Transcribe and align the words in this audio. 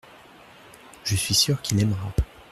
Je 1.03 1.15
suis 1.15 1.35
sûr 1.35 1.61
qu’il 1.61 1.79
aimera. 1.79 2.11